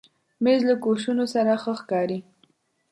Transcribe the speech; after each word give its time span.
مېز 0.43 0.61
له 0.69 0.75
کوشنو 0.83 1.25
سره 1.33 1.51
ښه 1.63 1.73
ښکاري. 1.79 2.19